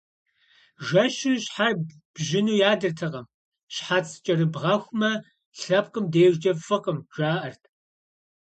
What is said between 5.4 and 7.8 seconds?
лъэпкъым дежкӀэ фӀыкъым, жаӀэрт.